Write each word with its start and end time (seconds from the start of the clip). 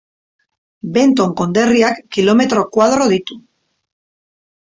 Benton 0.95 1.35
konderriak 1.41 1.99
kilometro 2.17 2.63
koadro 2.79 3.11
ditu. 3.13 3.39